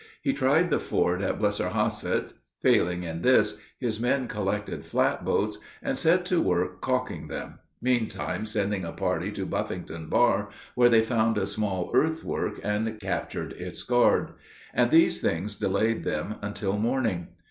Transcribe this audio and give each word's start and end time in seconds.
He 0.23 0.33
tried 0.33 0.71
the 0.71 0.79
ford 0.79 1.21
at 1.21 1.37
Blennerhasset. 1.37 2.33
Failing 2.59 3.03
in 3.03 3.21
this, 3.21 3.59
his 3.77 3.99
men 3.99 4.27
collected 4.27 4.83
flatboats, 4.83 5.59
and 5.79 5.95
set 5.95 6.25
to 6.25 6.41
work 6.41 6.81
calking 6.81 7.27
them, 7.27 7.59
meantime 7.83 8.47
sending 8.47 8.83
a 8.83 8.93
party 8.93 9.31
to 9.33 9.45
Buffington 9.45 10.09
Bar, 10.09 10.49
where 10.73 10.89
they 10.89 11.03
found 11.03 11.37
a 11.37 11.45
small 11.45 11.91
earthwork 11.93 12.59
and 12.63 12.99
captured 12.99 13.51
its 13.53 13.83
guard; 13.83 14.29
and 14.73 14.89
these 14.89 15.21
things 15.21 15.55
delayed 15.57 16.03
them 16.03 16.37
until 16.41 16.79
morning. 16.79 17.27